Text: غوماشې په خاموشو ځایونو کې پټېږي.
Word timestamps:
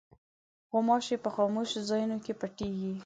غوماشې 0.71 1.17
په 1.23 1.29
خاموشو 1.35 1.85
ځایونو 1.89 2.17
کې 2.25 2.33
پټېږي. 2.39 2.93